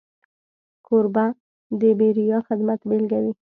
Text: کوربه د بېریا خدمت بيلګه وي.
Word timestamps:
کوربه 0.85 1.25
د 1.79 1.81
بېریا 1.99 2.37
خدمت 2.47 2.79
بيلګه 2.89 3.19
وي. 3.23 3.33